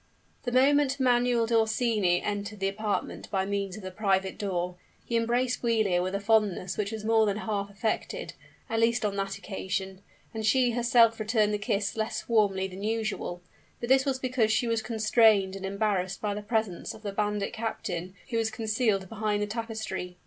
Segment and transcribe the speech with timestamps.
[0.45, 5.61] The moment Manuel d'Orsini entered the apartment by means of the private door, he embraced
[5.61, 8.33] Giulia with a fondness which was more than half affected
[8.67, 10.01] at least on that occasion
[10.33, 13.43] and she herself returned the kiss less warmly than usual
[13.79, 17.53] but this was because she was constrained and embarrassed by the presence of the bandit
[17.53, 20.17] captain, who was concealed behind the tapestry.